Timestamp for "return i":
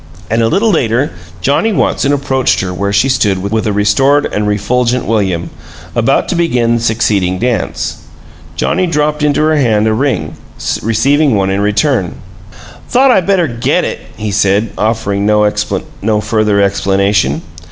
11.61-12.53